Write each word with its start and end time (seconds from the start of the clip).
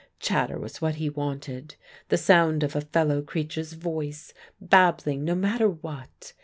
Chatter 0.19 0.57
was 0.59 0.81
what 0.81 0.95
he 0.95 1.11
wanted, 1.11 1.75
the 2.09 2.17
sound 2.17 2.63
of 2.63 2.75
a 2.75 2.81
fellow 2.81 3.21
creature's 3.21 3.73
voice, 3.73 4.33
babbling 4.59 5.23
no 5.23 5.35
matter 5.35 5.69
what. 5.69 6.33